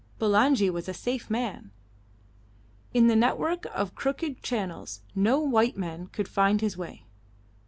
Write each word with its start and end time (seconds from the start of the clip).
Bulangi 0.19 0.67
was 0.71 0.89
a 0.89 0.95
safe 0.95 1.29
man. 1.29 1.69
In 2.91 3.05
the 3.05 3.15
network 3.15 3.65
of 3.71 3.93
crooked 3.93 4.41
channels 4.41 5.01
no 5.13 5.39
white 5.39 5.77
man 5.77 6.07
could 6.07 6.27
find 6.27 6.59
his 6.59 6.75
way. 6.75 7.05